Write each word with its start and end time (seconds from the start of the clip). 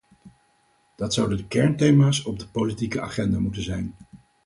Dat 0.95 1.13
zouden 1.13 1.37
de 1.37 1.47
kernthema's 1.47 2.23
op 2.25 2.39
de 2.39 2.47
politieke 2.47 3.01
agenda 3.01 3.39
moeten 3.39 3.63
zijn. 3.63 3.95